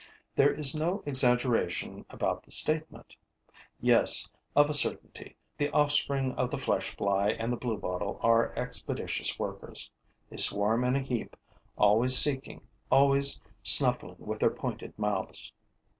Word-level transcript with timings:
]There 0.35 0.51
is 0.51 0.73
no 0.73 1.03
exaggeration 1.05 2.07
about 2.09 2.41
the 2.41 2.49
statement. 2.49 3.15
Yes, 3.79 4.27
of 4.55 4.67
a 4.67 4.73
certainty, 4.73 5.35
the 5.59 5.69
offspring 5.69 6.31
of 6.31 6.49
the 6.49 6.57
flesh 6.57 6.95
fly 6.97 7.33
and 7.33 7.53
the 7.53 7.57
bluebottle 7.57 8.19
are 8.23 8.51
expeditious 8.57 9.37
workers. 9.37 9.91
They 10.27 10.37
swarm 10.37 10.83
in 10.85 10.95
a 10.95 11.01
heap, 11.01 11.37
always 11.77 12.17
seeking, 12.17 12.67
always 12.89 13.39
snuffling 13.61 14.15
with 14.17 14.39
their 14.39 14.49
pointed 14.49 14.97
mouths. 14.97 15.53